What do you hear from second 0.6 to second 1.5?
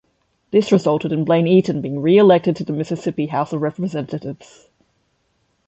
resulted in Blaine